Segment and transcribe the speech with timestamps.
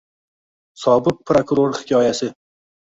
[0.85, 2.33] sobiq prokuror hikoyasi